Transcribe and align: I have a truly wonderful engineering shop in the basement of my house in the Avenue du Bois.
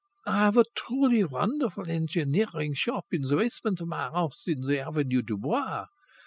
I 0.25 0.39
have 0.45 0.57
a 0.57 0.63
truly 0.75 1.23
wonderful 1.23 1.87
engineering 1.87 2.73
shop 2.73 3.05
in 3.11 3.21
the 3.21 3.35
basement 3.35 3.81
of 3.81 3.87
my 3.87 4.09
house 4.09 4.47
in 4.47 4.61
the 4.61 4.79
Avenue 4.79 5.21
du 5.21 5.37
Bois. 5.37 5.85